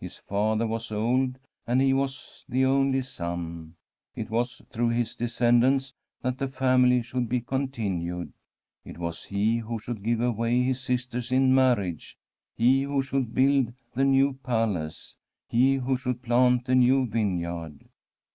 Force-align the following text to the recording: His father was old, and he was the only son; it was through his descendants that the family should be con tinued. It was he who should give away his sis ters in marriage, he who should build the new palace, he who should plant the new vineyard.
His 0.00 0.16
father 0.16 0.66
was 0.66 0.90
old, 0.90 1.38
and 1.66 1.82
he 1.82 1.92
was 1.92 2.46
the 2.48 2.64
only 2.64 3.02
son; 3.02 3.74
it 4.14 4.30
was 4.30 4.62
through 4.70 4.88
his 4.88 5.14
descendants 5.14 5.92
that 6.22 6.38
the 6.38 6.48
family 6.48 7.02
should 7.02 7.28
be 7.28 7.42
con 7.42 7.68
tinued. 7.68 8.32
It 8.86 8.96
was 8.96 9.24
he 9.24 9.58
who 9.58 9.78
should 9.78 10.02
give 10.02 10.22
away 10.22 10.62
his 10.62 10.80
sis 10.80 11.04
ters 11.04 11.30
in 11.30 11.54
marriage, 11.54 12.16
he 12.56 12.84
who 12.84 13.02
should 13.02 13.34
build 13.34 13.74
the 13.92 14.06
new 14.06 14.32
palace, 14.42 15.14
he 15.46 15.74
who 15.74 15.98
should 15.98 16.22
plant 16.22 16.64
the 16.64 16.74
new 16.74 17.06
vineyard. 17.06 17.86